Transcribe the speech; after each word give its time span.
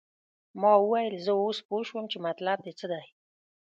ما 0.61 0.73
وویل 0.83 1.15
زه 1.25 1.31
اوس 1.43 1.57
پوه 1.67 1.81
شوم 1.87 2.05
چې 2.11 2.17
مطلب 2.27 2.57
دې 2.65 2.73
څه 2.79 2.85
دی. 2.91 3.03